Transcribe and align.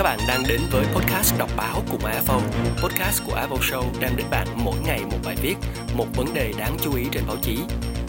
Các 0.00 0.04
bạn 0.04 0.18
đang 0.28 0.42
đến 0.48 0.60
với 0.70 0.84
podcast 0.94 1.38
đọc 1.38 1.50
báo 1.56 1.82
cùng 1.90 2.00
AFO. 2.00 2.40
Podcast 2.82 3.22
của 3.26 3.32
AFO 3.32 3.56
Show 3.58 3.82
đem 4.00 4.16
đến 4.16 4.26
bạn 4.30 4.46
mỗi 4.56 4.74
ngày 4.84 5.00
một 5.10 5.18
bài 5.24 5.36
viết, 5.42 5.54
một 5.94 6.06
vấn 6.16 6.34
đề 6.34 6.52
đáng 6.58 6.76
chú 6.82 6.94
ý 6.94 7.04
trên 7.12 7.22
báo 7.26 7.36
chí. 7.42 7.58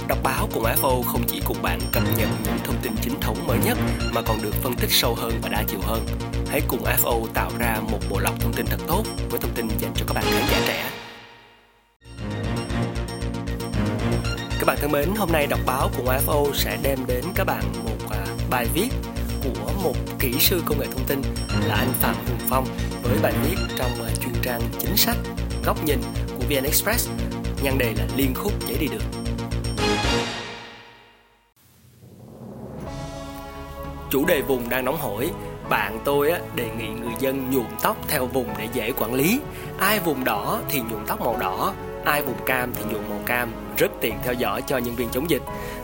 Đọc 0.07 0.17
báo 0.23 0.49
cùng 0.53 0.63
AFO 0.63 1.01
không 1.03 1.21
chỉ 1.27 1.41
cùng 1.45 1.61
bạn 1.61 1.79
cập 1.91 2.03
nhật 2.17 2.29
những 2.43 2.57
thông 2.63 2.75
tin 2.81 2.93
chính 3.01 3.19
thống 3.19 3.47
mới 3.47 3.57
nhất 3.65 3.77
mà 4.13 4.21
còn 4.21 4.41
được 4.41 4.53
phân 4.53 4.73
tích 4.73 4.91
sâu 4.91 5.15
hơn 5.15 5.33
và 5.41 5.49
đa 5.49 5.63
chiều 5.67 5.79
hơn. 5.83 6.05
Hãy 6.49 6.61
cùng 6.67 6.83
AFO 6.83 7.25
tạo 7.33 7.51
ra 7.59 7.77
một 7.91 7.99
bộ 8.09 8.19
lọc 8.19 8.39
thông 8.41 8.53
tin 8.53 8.65
thật 8.65 8.79
tốt 8.87 9.03
với 9.29 9.39
thông 9.39 9.53
tin 9.55 9.67
dành 9.79 9.91
cho 9.95 10.05
các 10.07 10.13
bạn 10.13 10.23
khán 10.23 10.43
giả 10.51 10.61
trẻ. 10.67 10.89
Các 14.59 14.65
bạn 14.65 14.77
thân 14.81 14.91
mến, 14.91 15.09
hôm 15.17 15.31
nay 15.31 15.47
đọc 15.47 15.59
báo 15.65 15.89
cùng 15.97 16.05
AFO 16.05 16.53
sẽ 16.53 16.77
đem 16.83 16.99
đến 17.07 17.23
các 17.35 17.43
bạn 17.43 17.63
một 17.83 18.09
à, 18.09 18.25
bài 18.49 18.67
viết 18.73 18.89
của 19.43 19.71
một 19.83 19.93
kỹ 20.19 20.33
sư 20.39 20.61
công 20.65 20.79
nghệ 20.79 20.85
thông 20.91 21.05
tin 21.07 21.21
là 21.67 21.75
anh 21.75 21.91
Phạm 21.99 22.15
Hùng 22.15 22.47
Phong 22.49 22.65
với 23.03 23.17
bài 23.21 23.33
viết 23.43 23.55
trong 23.75 23.91
à, 24.03 24.09
chuyên 24.21 24.33
trang 24.41 24.61
chính 24.79 24.97
sách 24.97 25.17
góc 25.65 25.85
nhìn 25.85 25.99
của 26.27 26.43
VN 26.49 26.63
Express 26.63 27.09
nhan 27.63 27.77
đề 27.77 27.93
là 27.97 28.07
liên 28.15 28.33
khúc 28.35 28.53
dễ 28.67 28.75
đi 28.79 28.87
được. 28.87 29.03
Chủ 34.09 34.25
đề 34.25 34.41
vùng 34.41 34.69
đang 34.69 34.85
nóng 34.85 34.97
hổi, 34.97 35.29
bạn 35.69 35.99
tôi 36.05 36.31
á, 36.31 36.39
đề 36.55 36.69
nghị 36.77 36.87
người 36.87 37.13
dân 37.19 37.51
nhuộm 37.51 37.65
tóc 37.81 37.97
theo 38.07 38.25
vùng 38.25 38.47
để 38.57 38.67
dễ 38.73 38.91
quản 38.91 39.13
lý. 39.13 39.39
Ai 39.77 39.99
vùng 39.99 40.23
đỏ 40.23 40.61
thì 40.69 40.79
nhuộm 40.79 41.05
tóc 41.07 41.21
màu 41.21 41.37
đỏ, 41.39 41.73
ai 42.05 42.21
vùng 42.21 42.45
cam 42.45 42.73
thì 42.73 42.83
nhuộm 42.91 43.09
màu 43.09 43.19
cam, 43.25 43.51
rất 43.77 43.91
tiện 44.01 44.15
theo 44.23 44.33
dõi 44.33 44.61
cho 44.67 44.77
nhân 44.77 44.95
viên 44.95 45.09
chống 45.09 45.29
dịch. 45.29 45.41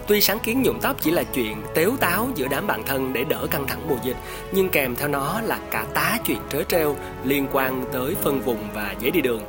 Tuy 0.08 0.22
sáng 0.22 0.40
kiến 0.40 0.62
nhuộm 0.64 0.80
tóc 0.80 0.96
chỉ 1.02 1.12
là 1.12 1.24
chuyện 1.24 1.58
tếu 1.76 1.94
táo 2.00 2.30
giữa 2.36 2.48
đám 2.48 2.68
bạn 2.68 2.84
thân 2.86 3.14
để 3.14 3.24
đỡ 3.24 3.48
căng 3.52 3.68
thẳng 3.68 3.88
mùa 3.90 3.98
dịch, 4.04 4.18
nhưng 4.52 4.70
kèm 4.70 4.96
theo 4.96 5.08
nó 5.08 5.42
là 5.42 5.60
cả 5.72 5.86
tá 5.94 6.18
chuyện 6.26 6.38
trớ 6.50 6.64
trêu 6.64 6.96
liên 7.24 7.48
quan 7.52 7.84
tới 7.94 8.16
phân 8.24 8.42
vùng 8.42 8.68
và 8.74 8.96
giấy 9.00 9.12
đi 9.12 9.22
đường. 9.22 9.42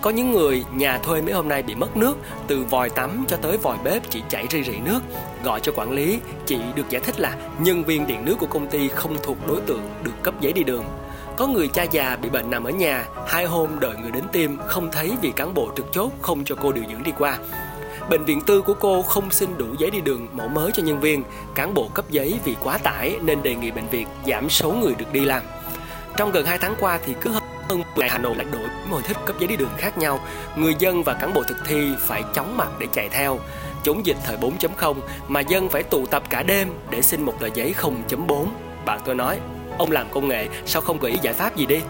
Có 0.00 0.10
những 0.10 0.32
người 0.32 0.64
nhà 0.74 0.98
thuê 0.98 1.22
mấy 1.22 1.32
hôm 1.32 1.48
nay 1.48 1.62
bị 1.62 1.74
mất 1.74 1.96
nước, 1.96 2.16
từ 2.46 2.64
vòi 2.70 2.90
tắm 2.90 3.24
cho 3.28 3.36
tới 3.36 3.56
vòi 3.56 3.78
bếp 3.84 4.10
chỉ 4.10 4.22
chảy 4.28 4.46
rỉ 4.50 4.62
rỉ 4.62 4.78
nước. 4.84 5.00
Gọi 5.44 5.60
cho 5.60 5.72
quản 5.76 5.92
lý, 5.92 6.18
chị 6.46 6.58
được 6.74 6.90
giải 6.90 7.02
thích 7.02 7.20
là 7.20 7.36
nhân 7.58 7.84
viên 7.84 8.06
điện 8.06 8.24
nước 8.24 8.36
của 8.38 8.46
công 8.46 8.66
ty 8.66 8.88
không 8.88 9.16
thuộc 9.22 9.36
đối 9.48 9.60
tượng 9.60 9.90
được 10.02 10.22
cấp 10.22 10.34
giấy 10.40 10.52
đi 10.52 10.64
đường. 10.64 10.84
Có 11.36 11.46
người 11.46 11.68
cha 11.68 11.82
già 11.82 12.16
bị 12.22 12.28
bệnh 12.28 12.50
nằm 12.50 12.64
ở 12.64 12.70
nhà, 12.70 13.04
hai 13.26 13.44
hôm 13.44 13.80
đợi 13.80 13.94
người 14.02 14.10
đến 14.10 14.24
tiêm 14.32 14.50
không 14.66 14.90
thấy 14.92 15.12
vì 15.22 15.32
cán 15.36 15.54
bộ 15.54 15.70
trực 15.76 15.86
chốt 15.92 16.12
không 16.22 16.44
cho 16.44 16.54
cô 16.62 16.72
điều 16.72 16.84
dưỡng 16.90 17.02
đi 17.02 17.12
qua. 17.18 17.38
Bệnh 18.08 18.24
viện 18.24 18.40
tư 18.40 18.62
của 18.62 18.74
cô 18.74 19.02
không 19.02 19.30
xin 19.30 19.58
đủ 19.58 19.66
giấy 19.78 19.90
đi 19.90 20.00
đường 20.00 20.28
mẫu 20.32 20.48
mới 20.48 20.70
cho 20.74 20.82
nhân 20.82 21.00
viên, 21.00 21.22
cán 21.54 21.74
bộ 21.74 21.88
cấp 21.94 22.04
giấy 22.10 22.38
vì 22.44 22.56
quá 22.60 22.78
tải 22.78 23.16
nên 23.22 23.42
đề 23.42 23.54
nghị 23.54 23.70
bệnh 23.70 23.88
viện 23.88 24.06
giảm 24.26 24.50
số 24.50 24.72
người 24.72 24.94
được 24.98 25.12
đi 25.12 25.20
làm. 25.20 25.42
Trong 26.16 26.32
gần 26.32 26.46
2 26.46 26.58
tháng 26.58 26.74
qua 26.80 26.98
thì 27.06 27.14
cứ 27.20 27.30
hơn 27.30 27.82
ngày 27.96 28.08
Hà 28.08 28.18
Nội 28.18 28.34
lại 28.36 28.46
đổi 28.52 28.68
mô 28.90 29.00
thức 29.00 29.16
cấp 29.26 29.36
giấy 29.38 29.48
đi 29.48 29.56
đường 29.56 29.70
khác 29.78 29.98
nhau, 29.98 30.20
người 30.56 30.74
dân 30.78 31.02
và 31.02 31.14
cán 31.14 31.34
bộ 31.34 31.42
thực 31.42 31.56
thi 31.66 31.88
phải 31.98 32.22
chóng 32.34 32.56
mặt 32.56 32.68
để 32.78 32.86
chạy 32.92 33.08
theo. 33.08 33.38
Chống 33.82 34.06
dịch 34.06 34.16
thời 34.24 34.36
4.0 34.36 34.94
mà 35.28 35.40
dân 35.40 35.68
phải 35.68 35.82
tụ 35.82 36.06
tập 36.06 36.22
cả 36.30 36.42
đêm 36.42 36.68
để 36.90 37.02
xin 37.02 37.22
một 37.22 37.34
tờ 37.40 37.48
giấy 37.54 37.74
0.4. 37.80 38.46
Bạn 38.84 39.00
tôi 39.04 39.14
nói, 39.14 39.40
ông 39.78 39.90
làm 39.90 40.06
công 40.10 40.28
nghệ 40.28 40.48
sao 40.66 40.82
không 40.82 40.98
gợi 40.98 41.12
ý 41.12 41.18
giải 41.22 41.34
pháp 41.34 41.56
gì 41.56 41.66
đi? 41.66 41.80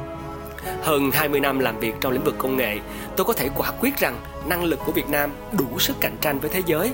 Hơn 0.82 1.10
20 1.10 1.40
năm 1.40 1.58
làm 1.58 1.78
việc 1.78 1.94
trong 2.00 2.12
lĩnh 2.12 2.24
vực 2.24 2.34
công 2.38 2.56
nghệ, 2.56 2.78
tôi 3.16 3.24
có 3.24 3.32
thể 3.32 3.48
quả 3.56 3.70
quyết 3.80 3.96
rằng 3.96 4.16
năng 4.46 4.64
lực 4.64 4.78
của 4.86 4.92
Việt 4.92 5.08
Nam 5.08 5.30
đủ 5.52 5.78
sức 5.78 5.96
cạnh 6.00 6.16
tranh 6.20 6.38
với 6.38 6.50
thế 6.50 6.62
giới. 6.66 6.92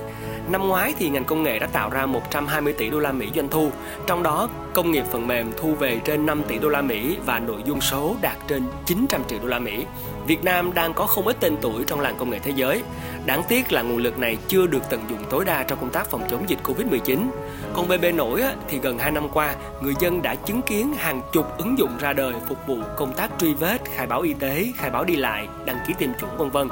Năm 0.49 0.67
ngoái 0.67 0.93
thì 0.99 1.09
ngành 1.09 1.23
công 1.23 1.43
nghệ 1.43 1.59
đã 1.59 1.67
tạo 1.67 1.89
ra 1.89 2.05
120 2.05 2.73
tỷ 2.73 2.89
đô 2.89 2.99
la 2.99 3.11
Mỹ 3.11 3.27
doanh 3.35 3.49
thu, 3.49 3.71
trong 4.07 4.23
đó 4.23 4.49
công 4.73 4.91
nghiệp 4.91 5.05
phần 5.11 5.27
mềm 5.27 5.51
thu 5.57 5.75
về 5.75 5.99
trên 6.05 6.25
5 6.25 6.43
tỷ 6.47 6.57
đô 6.59 6.69
la 6.69 6.81
Mỹ 6.81 7.17
và 7.25 7.39
nội 7.39 7.61
dung 7.65 7.81
số 7.81 8.15
đạt 8.21 8.37
trên 8.47 8.63
900 8.85 9.21
triệu 9.27 9.39
đô 9.39 9.47
la 9.47 9.59
Mỹ. 9.59 9.85
Việt 10.27 10.43
Nam 10.43 10.73
đang 10.73 10.93
có 10.93 11.05
không 11.05 11.27
ít 11.27 11.37
tên 11.39 11.57
tuổi 11.61 11.83
trong 11.87 11.99
làng 11.99 12.15
công 12.17 12.29
nghệ 12.29 12.39
thế 12.39 12.51
giới. 12.55 12.83
Đáng 13.27 13.43
tiếc 13.47 13.71
là 13.71 13.81
nguồn 13.81 13.97
lực 13.97 14.17
này 14.19 14.37
chưa 14.47 14.67
được 14.67 14.83
tận 14.89 15.01
dụng 15.09 15.23
tối 15.29 15.45
đa 15.45 15.63
trong 15.63 15.79
công 15.79 15.89
tác 15.89 16.07
phòng 16.07 16.27
chống 16.29 16.49
dịch 16.49 16.59
Covid-19. 16.63 17.29
Còn 17.73 17.87
BB 17.87 18.05
nổi 18.15 18.43
thì 18.67 18.79
gần 18.79 18.97
2 18.99 19.11
năm 19.11 19.29
qua, 19.29 19.55
người 19.81 19.93
dân 19.99 20.21
đã 20.21 20.35
chứng 20.35 20.61
kiến 20.61 20.93
hàng 20.93 21.21
chục 21.31 21.57
ứng 21.57 21.77
dụng 21.77 21.97
ra 21.99 22.13
đời 22.13 22.33
phục 22.47 22.57
vụ 22.67 22.77
công 22.97 23.13
tác 23.13 23.31
truy 23.39 23.53
vết, 23.53 23.81
khai 23.95 24.07
báo 24.07 24.21
y 24.21 24.33
tế, 24.33 24.67
khai 24.77 24.89
báo 24.89 25.03
đi 25.03 25.15
lại, 25.15 25.47
đăng 25.65 25.79
ký 25.87 25.93
tiêm 25.99 26.09
chủng 26.19 26.37
vân 26.37 26.49
vân 26.49 26.67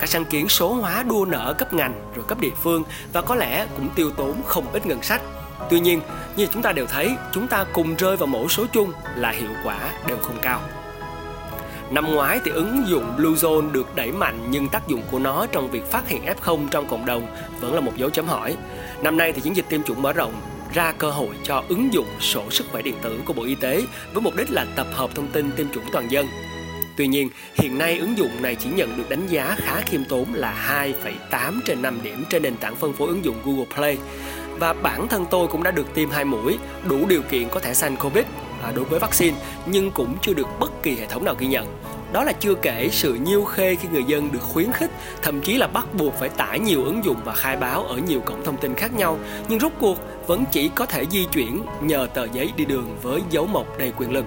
các 0.00 0.08
sáng 0.08 0.24
kiến 0.24 0.48
số 0.48 0.72
hóa 0.72 1.02
đua 1.02 1.24
nở 1.24 1.54
cấp 1.58 1.72
ngành 1.72 1.94
rồi 2.14 2.24
cấp 2.28 2.40
địa 2.40 2.54
phương 2.62 2.82
và 3.12 3.22
có 3.22 3.34
lẽ 3.34 3.66
cũng 3.76 3.88
tiêu 3.94 4.10
tốn 4.10 4.42
không 4.44 4.66
ít 4.72 4.86
ngân 4.86 5.02
sách. 5.02 5.22
Tuy 5.70 5.80
nhiên, 5.80 6.00
như 6.36 6.46
chúng 6.52 6.62
ta 6.62 6.72
đều 6.72 6.86
thấy, 6.86 7.16
chúng 7.32 7.48
ta 7.48 7.64
cùng 7.72 7.94
rơi 7.96 8.16
vào 8.16 8.26
mẫu 8.26 8.48
số 8.48 8.66
chung 8.72 8.92
là 9.16 9.30
hiệu 9.30 9.50
quả 9.64 9.78
đều 10.06 10.16
không 10.16 10.36
cao. 10.42 10.60
Năm 11.90 12.14
ngoái 12.14 12.40
thì 12.44 12.50
ứng 12.50 12.84
dụng 12.88 13.16
Bluezone 13.16 13.72
được 13.72 13.94
đẩy 13.94 14.12
mạnh 14.12 14.38
nhưng 14.50 14.68
tác 14.68 14.88
dụng 14.88 15.02
của 15.10 15.18
nó 15.18 15.46
trong 15.52 15.70
việc 15.70 15.84
phát 15.90 16.08
hiện 16.08 16.22
F0 16.24 16.68
trong 16.68 16.88
cộng 16.88 17.06
đồng 17.06 17.26
vẫn 17.60 17.74
là 17.74 17.80
một 17.80 17.92
dấu 17.96 18.10
chấm 18.10 18.26
hỏi. 18.26 18.56
Năm 19.02 19.16
nay 19.16 19.32
thì 19.32 19.40
chiến 19.40 19.56
dịch 19.56 19.66
tiêm 19.68 19.82
chủng 19.82 20.02
mở 20.02 20.12
rộng 20.12 20.32
ra 20.74 20.92
cơ 20.92 21.10
hội 21.10 21.34
cho 21.42 21.62
ứng 21.68 21.92
dụng 21.92 22.06
sổ 22.20 22.50
sức 22.50 22.66
khỏe 22.72 22.82
điện 22.82 22.94
tử 23.02 23.20
của 23.24 23.32
Bộ 23.32 23.44
Y 23.44 23.54
tế 23.54 23.82
với 24.12 24.22
mục 24.22 24.36
đích 24.36 24.50
là 24.50 24.66
tập 24.76 24.86
hợp 24.92 25.10
thông 25.14 25.28
tin 25.28 25.50
tiêm 25.56 25.66
chủng 25.68 25.84
toàn 25.92 26.10
dân 26.10 26.26
Tuy 26.96 27.06
nhiên, 27.06 27.28
hiện 27.54 27.78
nay 27.78 27.98
ứng 27.98 28.18
dụng 28.18 28.42
này 28.42 28.54
chỉ 28.54 28.68
nhận 28.70 28.96
được 28.96 29.08
đánh 29.08 29.26
giá 29.26 29.56
khá 29.58 29.80
khiêm 29.80 30.04
tốn 30.04 30.34
là 30.34 30.84
2,8 31.30 31.60
trên 31.64 31.82
5 31.82 31.98
điểm 32.02 32.24
trên 32.30 32.42
nền 32.42 32.56
tảng 32.56 32.76
phân 32.76 32.92
phối 32.92 33.08
ứng 33.08 33.24
dụng 33.24 33.36
Google 33.44 33.66
Play. 33.74 33.98
Và 34.58 34.72
bản 34.72 35.08
thân 35.08 35.26
tôi 35.30 35.48
cũng 35.48 35.62
đã 35.62 35.70
được 35.70 35.94
tiêm 35.94 36.10
hai 36.10 36.24
mũi, 36.24 36.58
đủ 36.88 37.06
điều 37.08 37.22
kiện 37.22 37.48
có 37.48 37.60
thẻ 37.60 37.74
xanh 37.74 37.96
Covid 37.96 38.24
À, 38.66 38.72
đối 38.76 38.84
với 38.84 38.98
vaccine, 38.98 39.36
nhưng 39.66 39.90
cũng 39.90 40.16
chưa 40.22 40.34
được 40.34 40.46
bất 40.60 40.82
kỳ 40.82 40.96
hệ 40.96 41.06
thống 41.06 41.24
nào 41.24 41.34
ghi 41.38 41.46
nhận. 41.46 41.66
Đó 42.12 42.24
là 42.24 42.32
chưa 42.32 42.54
kể 42.54 42.88
sự 42.92 43.14
nhiêu 43.14 43.44
khê 43.44 43.74
khi 43.74 43.88
người 43.92 44.04
dân 44.04 44.32
được 44.32 44.42
khuyến 44.42 44.72
khích, 44.72 44.90
thậm 45.22 45.40
chí 45.40 45.56
là 45.56 45.66
bắt 45.66 45.86
buộc 45.94 46.14
phải 46.14 46.28
tải 46.28 46.58
nhiều 46.58 46.84
ứng 46.84 47.04
dụng 47.04 47.16
và 47.24 47.32
khai 47.32 47.56
báo 47.56 47.84
ở 47.84 47.96
nhiều 47.96 48.20
cổng 48.20 48.44
thông 48.44 48.56
tin 48.56 48.74
khác 48.74 48.94
nhau, 48.94 49.18
nhưng 49.48 49.60
rốt 49.60 49.72
cuộc 49.80 49.98
vẫn 50.26 50.44
chỉ 50.52 50.70
có 50.74 50.86
thể 50.86 51.06
di 51.10 51.24
chuyển 51.24 51.62
nhờ 51.80 52.08
tờ 52.14 52.26
giấy 52.32 52.52
đi 52.56 52.64
đường 52.64 52.96
với 53.02 53.20
dấu 53.30 53.46
mộc 53.46 53.78
đầy 53.78 53.92
quyền 53.98 54.12
lực. 54.12 54.24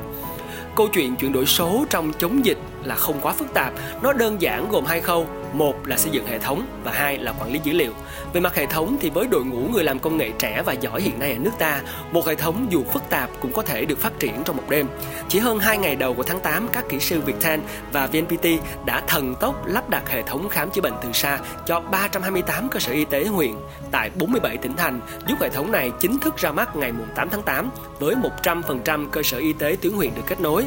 Câu 0.75 0.87
chuyện 0.87 1.15
chuyển 1.15 1.33
đổi 1.33 1.45
số 1.45 1.85
trong 1.89 2.13
chống 2.19 2.45
dịch 2.45 2.57
là 2.83 2.95
không 2.95 3.19
quá 3.21 3.33
phức 3.33 3.53
tạp, 3.53 3.73
nó 4.01 4.13
đơn 4.13 4.41
giản 4.41 4.69
gồm 4.69 4.85
hai 4.85 5.01
khâu, 5.01 5.27
một 5.53 5.87
là 5.87 5.97
xây 5.97 6.11
dựng 6.11 6.27
hệ 6.27 6.39
thống 6.39 6.65
và 6.83 6.91
hai 6.91 7.17
là 7.17 7.33
quản 7.39 7.53
lý 7.53 7.59
dữ 7.63 7.73
liệu. 7.73 7.91
Về 8.33 8.41
mặt 8.41 8.55
hệ 8.55 8.65
thống 8.65 8.97
thì 9.01 9.09
với 9.09 9.27
đội 9.27 9.45
ngũ 9.45 9.67
người 9.73 9.83
làm 9.83 9.99
công 9.99 10.17
nghệ 10.17 10.31
trẻ 10.39 10.61
và 10.65 10.73
giỏi 10.73 11.01
hiện 11.01 11.19
nay 11.19 11.31
ở 11.31 11.37
nước 11.37 11.51
ta, 11.59 11.81
một 12.11 12.27
hệ 12.27 12.35
thống 12.35 12.67
dù 12.69 12.83
phức 12.83 13.03
tạp 13.09 13.29
cũng 13.41 13.53
có 13.53 13.61
thể 13.61 13.85
được 13.85 13.99
phát 13.99 14.19
triển 14.19 14.43
trong 14.45 14.57
một 14.57 14.69
đêm. 14.69 14.87
Chỉ 15.29 15.39
hơn 15.39 15.59
2 15.59 15.77
ngày 15.77 15.95
đầu 15.95 16.13
của 16.13 16.23
tháng 16.23 16.39
8, 16.39 16.67
các 16.73 16.85
kỹ 16.89 16.99
sư 16.99 17.21
Viettel 17.21 17.59
và 17.91 18.07
VNPT 18.07 18.45
đã 18.85 19.01
thần 19.07 19.35
tốc 19.35 19.67
lắp 19.67 19.89
đặt 19.89 20.09
hệ 20.09 20.21
thống 20.21 20.49
khám 20.49 20.71
chữa 20.71 20.81
bệnh 20.81 20.93
từ 21.03 21.11
xa 21.13 21.39
cho 21.65 21.79
328 21.79 22.69
cơ 22.69 22.79
sở 22.79 22.91
y 22.91 23.05
tế 23.05 23.25
huyện 23.25 23.53
tại 23.91 24.09
47 24.19 24.57
tỉnh 24.57 24.75
thành, 24.77 24.99
giúp 25.27 25.35
hệ 25.41 25.49
thống 25.49 25.71
này 25.71 25.91
chính 25.99 26.19
thức 26.19 26.37
ra 26.37 26.51
mắt 26.51 26.75
ngày 26.75 26.93
8 27.15 27.29
tháng 27.29 27.41
8 27.41 27.69
với 27.99 28.15
100% 28.43 29.09
cơ 29.09 29.23
sở 29.23 29.37
y 29.37 29.53
tế 29.53 29.77
tuyến 29.81 29.93
huyện 29.93 30.15
được 30.15 30.21
kết 30.27 30.41
nối. 30.41 30.65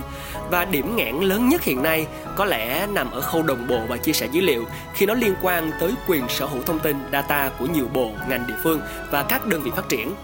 Và 0.50 0.64
điểm 0.64 0.96
nghẽn 0.96 1.16
lớn 1.16 1.48
nhất 1.48 1.62
hiện 1.62 1.82
nay 1.82 2.06
có 2.36 2.44
lẽ 2.44 2.86
nằm 2.86 3.10
ở 3.10 3.20
khâu 3.20 3.42
đồng 3.42 3.66
bộ 3.68 3.80
và 3.88 3.96
chia 3.96 4.12
sẻ 4.12 4.28
dữ 4.32 4.40
liệu 4.40 4.64
khi 4.94 5.06
nó 5.06 5.14
liên 5.14 5.34
quan 5.42 5.70
tới 5.80 5.94
quyền 6.06 6.28
sở 6.28 6.46
hữu 6.46 6.62
thông 6.62 6.78
tin 6.78 6.96
data 7.12 7.50
của 7.58 7.66
nhiều 7.66 7.88
bộ, 7.94 8.10
ngành 8.28 8.46
địa 8.46 8.56
phương 8.62 8.80
và 9.10 9.22
các 9.22 9.46
đơn 9.46 9.62
vị 9.62 9.70
phát 9.76 9.88
triển. 9.88 10.14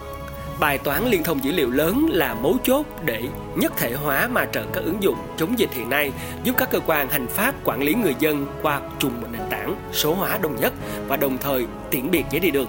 Bài 0.60 0.78
toán 0.78 1.06
liên 1.06 1.22
thông 1.22 1.44
dữ 1.44 1.52
liệu 1.52 1.70
lớn 1.70 2.06
là 2.10 2.34
mấu 2.34 2.56
chốt 2.62 2.86
để 3.04 3.22
nhất 3.56 3.72
thể 3.76 3.92
hóa 3.92 4.28
mà 4.32 4.44
trận 4.44 4.70
các 4.72 4.84
ứng 4.84 5.02
dụng 5.02 5.16
chống 5.36 5.58
dịch 5.58 5.72
hiện 5.72 5.90
nay, 5.90 6.12
giúp 6.44 6.54
các 6.56 6.70
cơ 6.70 6.80
quan 6.86 7.08
hành 7.08 7.26
pháp 7.26 7.54
quản 7.64 7.82
lý 7.82 7.94
người 7.94 8.14
dân 8.18 8.46
qua 8.62 8.80
chung 8.98 9.20
một 9.20 9.26
nền 9.32 9.42
tảng 9.50 9.76
số 9.92 10.14
hóa 10.14 10.38
đồng 10.42 10.60
nhất 10.60 10.72
và 11.08 11.16
đồng 11.16 11.38
thời 11.38 11.66
tiễn 11.90 12.10
biệt 12.10 12.24
giấy 12.30 12.40
đi 12.40 12.50
đường. 12.50 12.68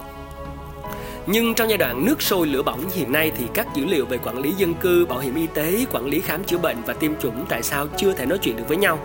Nhưng 1.32 1.54
trong 1.54 1.70
giai 1.70 1.78
đoạn 1.78 2.06
nước 2.06 2.22
sôi 2.22 2.48
lửa 2.48 2.62
bỏng 2.62 2.90
hiện 2.94 3.12
nay 3.12 3.32
thì 3.38 3.46
các 3.54 3.68
dữ 3.76 3.86
liệu 3.86 4.06
về 4.06 4.18
quản 4.18 4.40
lý 4.40 4.52
dân 4.52 4.74
cư, 4.74 5.06
bảo 5.06 5.20
hiểm 5.20 5.36
y 5.36 5.48
tế, 5.48 5.86
quản 5.92 6.06
lý 6.06 6.20
khám 6.20 6.44
chữa 6.44 6.58
bệnh 6.58 6.78
và 6.86 6.94
tiêm 6.94 7.12
chủng 7.22 7.46
tại 7.50 7.64
sao 7.64 7.88
chưa 7.98 8.14
thể 8.14 8.26
nói 8.26 8.38
chuyện 8.38 8.58
được 8.58 8.64
với 8.68 8.78
nhau? 8.78 9.00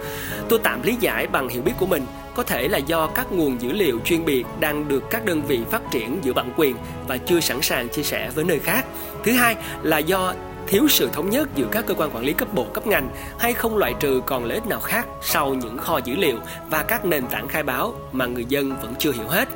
Tôi 0.49 0.59
tạm 0.63 0.83
lý 0.83 0.97
giải 1.01 1.27
bằng 1.27 1.49
hiểu 1.49 1.63
biết 1.63 1.73
của 1.79 1.87
mình 1.87 2.03
có 2.35 2.43
thể 2.43 2.69
là 2.69 2.79
do 2.79 3.07
các 3.07 3.33
nguồn 3.33 3.61
dữ 3.61 3.73
liệu 3.73 3.99
chuyên 4.05 4.25
biệt 4.25 4.45
đang 4.61 4.89
được 4.89 5.11
các 5.11 5.25
đơn 5.25 5.43
vị 5.43 5.61
phát 5.71 5.83
triển 5.91 6.19
giữ 6.23 6.33
bản 6.33 6.53
quyền 6.57 6.77
và 7.09 7.17
chưa 7.17 7.41
sẵn 7.41 7.63
sàng 7.63 7.89
chia 7.89 8.03
sẻ 8.03 8.31
với 8.35 8.45
nơi 8.45 8.59
khác. 8.59 8.85
Thứ 9.25 9.33
hai 9.33 9.57
là 9.83 9.99
do 9.99 10.35
thiếu 10.67 10.89
sự 10.89 11.09
thống 11.13 11.31
nhất 11.31 11.49
giữa 11.57 11.67
các 11.71 11.87
cơ 11.87 11.95
quan 11.95 12.11
quản 12.11 12.25
lý 12.25 12.33
cấp 12.33 12.55
bộ 12.55 12.65
cấp 12.65 12.87
ngành 12.87 13.09
hay 13.39 13.53
không 13.53 13.77
loại 13.77 13.95
trừ 14.01 14.23
còn 14.27 14.45
lợi 14.45 14.55
ích 14.55 14.67
nào 14.67 14.81
khác 14.81 15.07
sau 15.23 15.55
những 15.55 15.79
kho 15.79 16.01
dữ 16.05 16.15
liệu 16.17 16.39
và 16.71 16.83
các 16.83 17.05
nền 17.05 17.27
tảng 17.27 17.49
khai 17.49 17.63
báo 17.63 17.95
mà 18.13 18.27
người 18.27 18.45
dân 18.49 18.77
vẫn 18.83 18.95
chưa 18.99 19.13
hiểu 19.13 19.29
hết. 19.29 19.49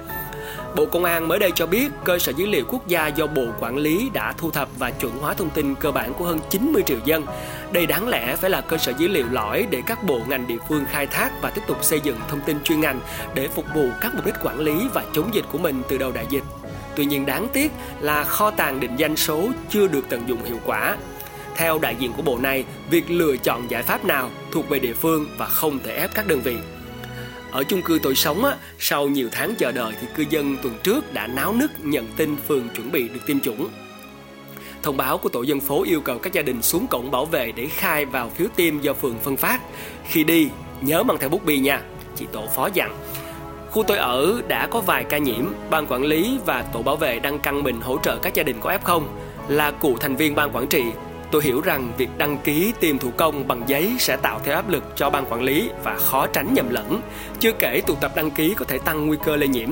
Bộ 0.76 0.86
Công 0.86 1.04
an 1.04 1.28
mới 1.28 1.38
đây 1.38 1.52
cho 1.54 1.66
biết 1.66 1.88
cơ 2.04 2.18
sở 2.18 2.32
dữ 2.36 2.46
liệu 2.46 2.64
quốc 2.68 2.86
gia 2.86 3.06
do 3.06 3.26
Bộ 3.26 3.46
quản 3.60 3.76
lý 3.76 4.10
đã 4.12 4.34
thu 4.38 4.50
thập 4.50 4.68
và 4.78 4.90
chuẩn 4.90 5.18
hóa 5.18 5.34
thông 5.34 5.50
tin 5.50 5.74
cơ 5.74 5.92
bản 5.92 6.14
của 6.14 6.24
hơn 6.24 6.38
90 6.50 6.82
triệu 6.86 6.98
dân. 7.04 7.26
Đây 7.72 7.86
đáng 7.86 8.08
lẽ 8.08 8.36
phải 8.36 8.50
là 8.50 8.60
cơ 8.60 8.76
sở 8.76 8.92
dữ 8.98 9.08
liệu 9.08 9.26
lõi 9.30 9.66
để 9.70 9.82
các 9.86 10.04
bộ 10.04 10.20
ngành 10.28 10.46
địa 10.46 10.58
phương 10.68 10.84
khai 10.90 11.06
thác 11.06 11.30
và 11.42 11.50
tiếp 11.50 11.62
tục 11.66 11.84
xây 11.84 12.00
dựng 12.00 12.16
thông 12.28 12.40
tin 12.40 12.56
chuyên 12.64 12.80
ngành 12.80 13.00
để 13.34 13.48
phục 13.48 13.64
vụ 13.74 13.88
các 14.00 14.14
mục 14.14 14.26
đích 14.26 14.34
quản 14.42 14.60
lý 14.60 14.88
và 14.94 15.04
chống 15.12 15.34
dịch 15.34 15.44
của 15.52 15.58
mình 15.58 15.82
từ 15.88 15.98
đầu 15.98 16.12
đại 16.12 16.26
dịch. 16.30 16.44
Tuy 16.96 17.04
nhiên 17.04 17.26
đáng 17.26 17.48
tiếc 17.52 17.72
là 18.00 18.24
kho 18.24 18.50
tàng 18.50 18.80
định 18.80 18.96
danh 18.96 19.16
số 19.16 19.48
chưa 19.70 19.88
được 19.88 20.04
tận 20.08 20.28
dụng 20.28 20.44
hiệu 20.44 20.58
quả 20.64 20.96
theo 21.56 21.78
đại 21.78 21.96
diện 21.98 22.12
của 22.12 22.22
bộ 22.22 22.38
này, 22.38 22.64
việc 22.90 23.10
lựa 23.10 23.36
chọn 23.36 23.70
giải 23.70 23.82
pháp 23.82 24.04
nào 24.04 24.30
thuộc 24.52 24.68
về 24.68 24.78
địa 24.78 24.94
phương 24.94 25.26
và 25.36 25.46
không 25.46 25.78
thể 25.84 25.94
ép 25.94 26.14
các 26.14 26.26
đơn 26.26 26.40
vị. 26.40 26.56
Ở 27.50 27.64
chung 27.64 27.82
cư 27.82 27.98
tôi 28.02 28.14
sống, 28.14 28.44
á, 28.44 28.56
sau 28.78 29.08
nhiều 29.08 29.28
tháng 29.32 29.54
chờ 29.58 29.72
đợi 29.72 29.92
thì 30.00 30.06
cư 30.14 30.24
dân 30.30 30.56
tuần 30.62 30.74
trước 30.82 31.14
đã 31.14 31.26
náo 31.26 31.52
nức 31.52 31.70
nhận 31.82 32.06
tin 32.16 32.36
phường 32.48 32.68
chuẩn 32.68 32.92
bị 32.92 33.08
được 33.08 33.20
tiêm 33.26 33.40
chủng. 33.40 33.68
Thông 34.82 34.96
báo 34.96 35.18
của 35.18 35.28
tổ 35.28 35.42
dân 35.42 35.60
phố 35.60 35.84
yêu 35.84 36.00
cầu 36.00 36.18
các 36.18 36.32
gia 36.32 36.42
đình 36.42 36.62
xuống 36.62 36.86
cổng 36.86 37.10
bảo 37.10 37.24
vệ 37.24 37.52
để 37.52 37.66
khai 37.66 38.04
vào 38.04 38.30
phiếu 38.30 38.48
tiêm 38.56 38.80
do 38.80 38.92
phường 38.94 39.18
phân 39.18 39.36
phát. 39.36 39.60
Khi 40.04 40.24
đi, 40.24 40.48
nhớ 40.80 41.02
mang 41.02 41.18
theo 41.18 41.28
bút 41.28 41.44
bi 41.44 41.58
nha, 41.58 41.80
chị 42.16 42.26
tổ 42.32 42.46
phó 42.54 42.68
dặn. 42.74 42.96
Khu 43.70 43.82
tôi 43.82 43.96
ở 43.96 44.42
đã 44.48 44.66
có 44.66 44.80
vài 44.80 45.04
ca 45.04 45.18
nhiễm, 45.18 45.44
ban 45.70 45.86
quản 45.86 46.04
lý 46.04 46.38
và 46.46 46.64
tổ 46.72 46.82
bảo 46.82 46.96
vệ 46.96 47.18
đang 47.18 47.38
căng 47.38 47.62
mình 47.62 47.80
hỗ 47.80 47.98
trợ 48.02 48.18
các 48.18 48.34
gia 48.34 48.42
đình 48.42 48.56
có 48.60 48.78
F0. 48.84 49.02
Là 49.48 49.70
cụ 49.70 49.96
thành 50.00 50.16
viên 50.16 50.34
ban 50.34 50.56
quản 50.56 50.66
trị, 50.66 50.82
tôi 51.30 51.42
hiểu 51.42 51.60
rằng 51.60 51.92
việc 51.98 52.08
đăng 52.18 52.38
ký 52.38 52.72
tiêm 52.80 52.98
thủ 52.98 53.10
công 53.16 53.48
bằng 53.48 53.62
giấy 53.66 53.96
sẽ 53.98 54.16
tạo 54.16 54.40
thêm 54.44 54.54
áp 54.54 54.68
lực 54.68 54.84
cho 54.96 55.10
ban 55.10 55.26
quản 55.26 55.42
lý 55.42 55.70
và 55.84 55.94
khó 55.94 56.26
tránh 56.26 56.54
nhầm 56.54 56.68
lẫn. 56.70 57.00
Chưa 57.40 57.52
kể 57.52 57.82
tụ 57.86 57.94
tập 57.94 58.12
đăng 58.16 58.30
ký 58.30 58.54
có 58.54 58.64
thể 58.64 58.78
tăng 58.78 59.06
nguy 59.06 59.16
cơ 59.24 59.36
lây 59.36 59.48
nhiễm. 59.48 59.68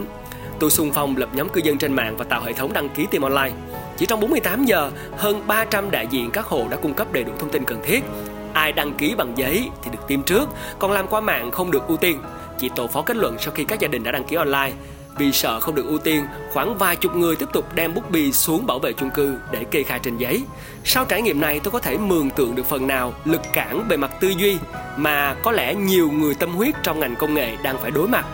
Tôi 0.59 0.71
xung 0.71 0.93
phong 0.93 1.17
lập 1.17 1.29
nhóm 1.33 1.49
cư 1.49 1.61
dân 1.65 1.79
trên 1.79 1.93
mạng 1.93 2.17
và 2.17 2.25
tạo 2.25 2.43
hệ 2.43 2.53
thống 2.53 2.73
đăng 2.73 2.89
ký 2.89 3.07
tiêm 3.11 3.23
online. 3.23 3.53
Chỉ 3.97 4.07
trong 4.07 4.21
48 4.21 4.65
giờ, 4.65 4.91
hơn 5.17 5.43
300 5.47 5.91
đại 5.91 6.07
diện 6.11 6.31
các 6.31 6.47
hộ 6.47 6.67
đã 6.71 6.77
cung 6.77 6.95
cấp 6.95 7.13
đầy 7.13 7.25
đủ 7.25 7.33
thông 7.39 7.51
tin 7.51 7.65
cần 7.65 7.81
thiết. 7.85 8.05
Ai 8.53 8.73
đăng 8.73 8.95
ký 8.95 9.15
bằng 9.15 9.33
giấy 9.37 9.71
thì 9.83 9.91
được 9.91 9.99
tiêm 10.09 10.23
trước, 10.23 10.49
còn 10.79 10.93
làm 10.93 11.07
qua 11.07 11.21
mạng 11.21 11.51
không 11.51 11.71
được 11.71 11.89
ưu 11.89 11.97
tiên. 11.97 12.21
Chị 12.59 12.71
tổ 12.77 12.87
phó 12.87 13.03
kết 13.03 13.17
luận 13.17 13.37
sau 13.41 13.53
khi 13.55 13.65
các 13.65 13.81
gia 13.81 13.89
đình 13.89 14.03
đã 14.03 14.13
đăng 14.13 14.25
ký 14.25 14.37
online, 14.37 14.73
vì 15.19 15.33
sợ 15.33 15.61
không 15.61 15.75
được 15.75 15.87
ưu 15.87 15.99
tiên, 15.99 16.27
khoảng 16.53 16.79
vài 16.79 16.97
chục 16.97 17.17
người 17.17 17.37
tiếp 17.37 17.49
tục 17.53 17.75
đem 17.75 17.95
bút 17.95 18.11
bi 18.11 18.33
xuống 18.33 18.67
bảo 18.67 18.79
vệ 18.79 18.93
chung 18.93 19.11
cư 19.11 19.37
để 19.53 19.65
kê 19.65 19.83
khai 19.83 20.01
trên 20.03 20.17
giấy. 20.17 20.43
Sau 20.85 21.05
trải 21.05 21.23
nghiệm 21.23 21.41
này 21.41 21.61
tôi 21.61 21.73
có 21.73 21.79
thể 21.79 21.99
mường 21.99 22.31
tượng 22.31 22.55
được 22.55 22.67
phần 22.67 22.87
nào 22.87 23.15
lực 23.25 23.43
cản 23.53 23.89
bề 23.89 23.97
mặt 23.97 24.11
tư 24.21 24.29
duy 24.29 24.59
mà 24.97 25.37
có 25.43 25.53
lẽ 25.53 25.75
nhiều 25.75 26.11
người 26.11 26.35
tâm 26.35 26.51
huyết 26.55 26.75
trong 26.83 27.01
ngành 27.01 27.17
công 27.17 27.35
nghệ 27.35 27.57
đang 27.63 27.79
phải 27.79 27.91
đối 27.91 28.09
mặt. 28.09 28.27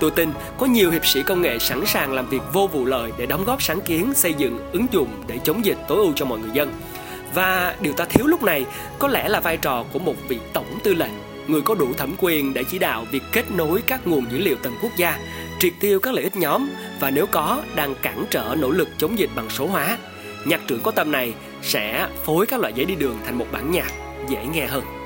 Tôi 0.00 0.10
tin 0.10 0.30
có 0.58 0.66
nhiều 0.66 0.90
hiệp 0.90 1.06
sĩ 1.06 1.22
công 1.22 1.42
nghệ 1.42 1.58
sẵn 1.58 1.86
sàng 1.86 2.12
làm 2.12 2.28
việc 2.28 2.42
vô 2.52 2.66
vụ 2.66 2.84
lợi 2.84 3.12
để 3.18 3.26
đóng 3.26 3.44
góp 3.44 3.62
sáng 3.62 3.80
kiến 3.80 4.14
xây 4.14 4.34
dựng 4.34 4.58
ứng 4.72 4.86
dụng 4.90 5.08
để 5.26 5.38
chống 5.44 5.64
dịch 5.64 5.78
tối 5.88 5.98
ưu 5.98 6.12
cho 6.16 6.24
mọi 6.24 6.38
người 6.38 6.50
dân. 6.52 6.72
Và 7.34 7.74
điều 7.80 7.92
ta 7.92 8.04
thiếu 8.04 8.26
lúc 8.26 8.42
này 8.42 8.66
có 8.98 9.08
lẽ 9.08 9.28
là 9.28 9.40
vai 9.40 9.56
trò 9.56 9.84
của 9.92 9.98
một 9.98 10.14
vị 10.28 10.38
tổng 10.52 10.78
tư 10.84 10.94
lệnh 10.94 11.12
người 11.50 11.62
có 11.62 11.74
đủ 11.74 11.92
thẩm 11.96 12.14
quyền 12.18 12.54
để 12.54 12.64
chỉ 12.64 12.78
đạo 12.78 13.06
việc 13.10 13.22
kết 13.32 13.50
nối 13.50 13.82
các 13.86 14.06
nguồn 14.06 14.24
dữ 14.32 14.38
liệu 14.38 14.56
tầm 14.62 14.72
quốc 14.82 14.92
gia, 14.96 15.18
triệt 15.60 15.72
tiêu 15.80 16.00
các 16.00 16.14
lợi 16.14 16.24
ích 16.24 16.36
nhóm 16.36 16.68
và 17.00 17.10
nếu 17.10 17.26
có, 17.26 17.62
đang 17.74 17.94
cản 18.02 18.24
trở 18.30 18.54
nỗ 18.58 18.70
lực 18.70 18.88
chống 18.98 19.18
dịch 19.18 19.30
bằng 19.34 19.50
số 19.50 19.66
hóa. 19.66 19.98
Nhạc 20.44 20.60
trưởng 20.66 20.80
có 20.82 20.90
tâm 20.90 21.12
này 21.12 21.34
sẽ 21.62 22.08
phối 22.24 22.46
các 22.46 22.60
loại 22.60 22.72
giấy 22.72 22.84
đi 22.84 22.94
đường 22.94 23.18
thành 23.24 23.38
một 23.38 23.46
bản 23.52 23.70
nhạc 23.70 23.92
dễ 24.28 24.46
nghe 24.52 24.66
hơn. 24.66 24.99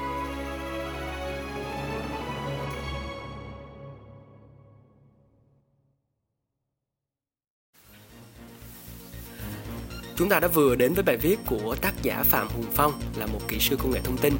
Chúng 10.16 10.28
ta 10.28 10.40
đã 10.40 10.48
vừa 10.48 10.74
đến 10.74 10.94
với 10.94 11.04
bài 11.04 11.16
viết 11.16 11.38
của 11.46 11.76
tác 11.80 12.02
giả 12.02 12.22
Phạm 12.22 12.48
Hùng 12.48 12.66
Phong 12.74 12.92
là 13.16 13.26
một 13.26 13.40
kỹ 13.48 13.56
sư 13.60 13.76
công 13.76 13.90
nghệ 13.90 14.00
thông 14.04 14.16
tin. 14.16 14.36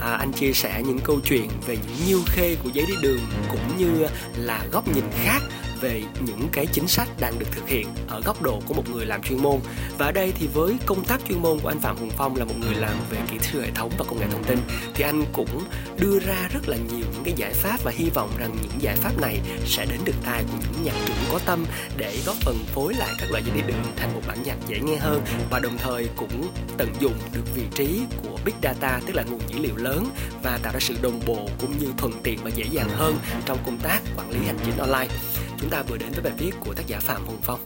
À, 0.00 0.12
anh 0.12 0.32
chia 0.32 0.52
sẻ 0.52 0.82
những 0.86 0.98
câu 1.04 1.20
chuyện 1.24 1.48
về 1.66 1.76
những 1.76 2.06
nhiêu 2.06 2.20
khê 2.26 2.56
của 2.64 2.70
giấy 2.72 2.86
đi 2.88 2.94
đường 3.02 3.20
cũng 3.50 3.78
như 3.78 4.06
là 4.36 4.66
góc 4.72 4.88
nhìn 4.88 5.04
khác 5.24 5.40
về 5.80 6.02
những 6.20 6.48
cái 6.52 6.66
chính 6.66 6.88
sách 6.88 7.08
đang 7.20 7.38
được 7.38 7.46
thực 7.52 7.68
hiện 7.68 7.88
ở 8.08 8.20
góc 8.20 8.42
độ 8.42 8.60
của 8.66 8.74
một 8.74 8.88
người 8.90 9.06
làm 9.06 9.22
chuyên 9.22 9.38
môn. 9.42 9.56
Và 9.98 10.06
ở 10.06 10.12
đây 10.12 10.32
thì 10.38 10.46
với 10.46 10.76
công 10.86 11.04
tác 11.04 11.20
chuyên 11.28 11.42
môn 11.42 11.58
của 11.58 11.68
anh 11.68 11.80
Phạm 11.80 11.96
Hùng 11.96 12.10
Phong 12.16 12.36
là 12.36 12.44
một 12.44 12.54
người 12.60 12.74
làm 12.74 12.94
về 13.10 13.18
kỹ 13.30 13.36
sư 13.40 13.60
hệ 13.60 13.70
thống 13.70 13.92
và 13.98 14.04
công 14.08 14.18
nghệ 14.18 14.26
thông 14.32 14.44
tin, 14.44 14.58
thì 14.94 15.04
anh 15.04 15.24
cũng 15.32 15.64
đưa 15.98 16.18
ra 16.18 16.48
rất 16.52 16.68
là 16.68 16.76
nhiều 16.76 17.06
những 17.12 17.24
cái 17.24 17.34
giải 17.36 17.52
pháp 17.52 17.84
và 17.84 17.92
hy 17.94 18.10
vọng 18.14 18.30
rằng 18.38 18.56
những 18.62 18.72
giải 18.78 18.96
pháp 18.96 19.20
này 19.20 19.40
sẽ 19.66 19.86
đến 19.86 20.00
được 20.04 20.16
tai 20.24 20.42
của 20.42 20.58
những 20.60 20.84
nhạc 20.84 20.94
trưởng 21.06 21.16
có 21.32 21.38
tâm 21.46 21.64
để 21.96 22.18
góp 22.26 22.36
phần 22.36 22.56
phối 22.74 22.94
lại 22.94 23.10
các 23.18 23.30
loại 23.30 23.42
dây 23.46 23.56
điệu 23.56 23.66
đường 23.66 23.92
thành 23.96 24.14
một 24.14 24.20
bản 24.26 24.42
nhạc 24.42 24.56
dễ 24.68 24.80
nghe 24.80 24.96
hơn 24.96 25.22
và 25.50 25.58
đồng 25.58 25.78
thời 25.78 26.08
cũng 26.16 26.48
tận 26.78 26.88
dụng 27.00 27.14
được 27.32 27.54
vị 27.54 27.62
trí 27.74 28.00
của 28.22 28.38
big 28.44 28.54
data, 28.62 29.00
tức 29.06 29.14
là 29.14 29.22
nguồn 29.22 29.40
dữ 29.48 29.58
liệu 29.58 29.76
lớn 29.76 30.10
và 30.42 30.58
tạo 30.62 30.72
ra 30.72 30.80
sự 30.80 30.94
đồng 31.02 31.20
bộ 31.26 31.48
cũng 31.60 31.78
như 31.78 31.86
thuận 31.96 32.12
tiện 32.22 32.38
và 32.44 32.50
dễ 32.50 32.64
dàng 32.70 32.88
hơn 32.88 33.18
trong 33.46 33.58
công 33.66 33.78
tác 33.78 34.00
quản 34.16 34.30
lý 34.30 34.38
hành 34.46 34.58
chính 34.64 34.76
online 34.76 35.08
chúng 35.60 35.70
ta 35.70 35.82
vừa 35.82 35.96
đến 35.96 36.08
với 36.12 36.22
bài 36.22 36.32
viết 36.38 36.52
của 36.60 36.74
tác 36.74 36.86
giả 36.86 36.98
Phạm 37.00 37.24
Hùng 37.26 37.40
Phong. 37.42 37.60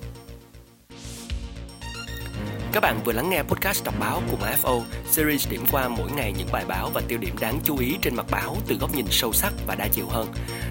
Các 2.73 2.81
bạn 2.81 3.01
vừa 3.05 3.13
lắng 3.13 3.31
nghe 3.31 3.43
podcast 3.43 3.85
đọc 3.85 3.95
báo 4.01 4.23
cùng 4.31 4.41
AFO, 4.41 4.83
series 5.11 5.49
điểm 5.49 5.65
qua 5.73 5.89
mỗi 5.89 6.11
ngày 6.11 6.35
những 6.39 6.49
bài 6.53 6.65
báo 6.69 6.91
và 6.95 7.01
tiêu 7.09 7.19
điểm 7.19 7.35
đáng 7.41 7.61
chú 7.65 7.79
ý 7.79 7.97
trên 8.03 8.15
mặt 8.17 8.27
báo 8.31 8.57
từ 8.67 8.77
góc 8.77 8.95
nhìn 8.95 9.07
sâu 9.11 9.33
sắc 9.33 9.53
và 9.67 9.75
đa 9.75 9.89
chiều 9.93 10.07
hơn. 10.09 10.29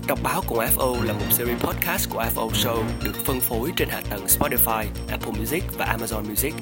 Đọc 0.07 0.19
báo 0.23 0.43
cùng 0.47 0.57
AFO 0.57 1.03
là 1.03 1.13
một 1.13 1.25
series 1.31 1.61
podcast 1.61 2.09
của 2.09 2.23
AFO 2.23 2.49
Show 2.49 2.83
được 3.03 3.15
phân 3.25 3.39
phối 3.39 3.71
trên 3.75 3.89
hạ 3.89 4.01
tầng 4.09 4.25
Spotify, 4.25 4.85
Apple 5.09 5.31
Music 5.39 5.63
và 5.77 5.97
Amazon 5.97 6.29
Music. 6.29 6.53